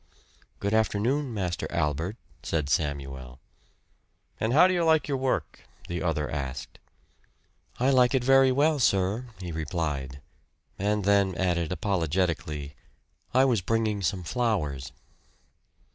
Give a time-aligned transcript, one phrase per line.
[0.59, 3.39] "Good afternoon, Master Albert," said Samuel.
[4.39, 6.79] "And how do you like your work?" the other asked.
[7.79, 10.19] "I like it very well, sir," he replied;
[10.79, 12.73] and then added apologetically,
[13.31, 14.91] "I was bringing some flowers."